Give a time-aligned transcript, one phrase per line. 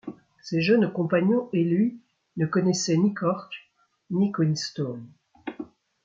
[0.41, 1.99] Ses jeunes compagnons et lui
[2.35, 3.51] ne connaissaient ni Cork...
[4.09, 5.05] ni Queenstown...